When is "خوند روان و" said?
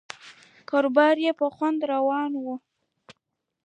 1.55-2.45